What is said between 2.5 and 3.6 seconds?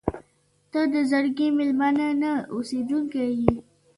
اوسېدونکې یې.